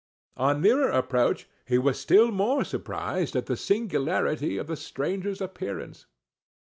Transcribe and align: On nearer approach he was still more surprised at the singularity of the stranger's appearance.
On 0.35 0.61
nearer 0.63 0.89
approach 0.89 1.47
he 1.67 1.77
was 1.77 1.99
still 1.99 2.31
more 2.31 2.63
surprised 2.63 3.35
at 3.35 3.45
the 3.45 3.55
singularity 3.55 4.57
of 4.57 4.65
the 4.65 4.75
stranger's 4.75 5.41
appearance. 5.41 6.07